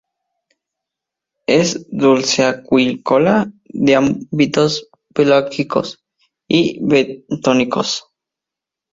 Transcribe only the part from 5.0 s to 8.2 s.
pelágicos y bentónicos.